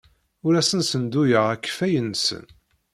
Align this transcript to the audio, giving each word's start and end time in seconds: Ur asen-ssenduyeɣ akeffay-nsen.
Ur 0.45 0.53
asen-ssenduyeɣ 0.55 1.45
akeffay-nsen. 1.53 2.45